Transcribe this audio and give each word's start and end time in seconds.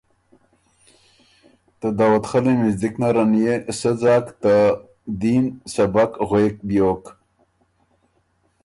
ته 1.79 1.87
داؤدخلّي 1.97 2.53
مِزدک 2.61 2.93
نرن 3.01 3.31
يې 3.43 3.55
سۀ 3.79 3.91
ځاک 4.01 4.25
ته 4.41 4.53
دین 5.21 5.43
سبق 5.73 6.11
غوېک 6.29 6.55
بیوک 6.67 7.03